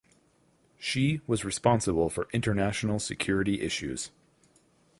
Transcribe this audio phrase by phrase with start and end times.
[0.79, 4.09] She was responsible for international security issues.